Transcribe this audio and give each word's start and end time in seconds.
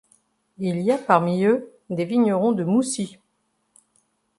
Il 0.57 0.79
y 0.79 0.89
a 0.91 0.97
parmi 0.97 1.43
eux 1.45 1.71
des 1.91 2.05
vignerons 2.05 2.53
de 2.53 2.63
Moussy. 2.63 3.19